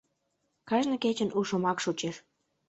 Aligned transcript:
Кажне 0.69 0.95
кечын 1.03 1.29
у 1.37 1.39
шомак 1.47 1.77
шочеш. 1.83 2.15